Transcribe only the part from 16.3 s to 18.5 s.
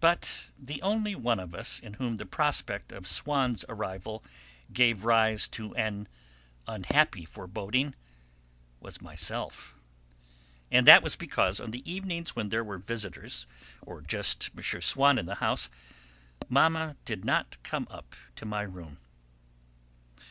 Mamma did not come up to